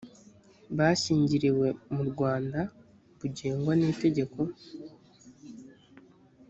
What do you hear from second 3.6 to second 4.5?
n itegeko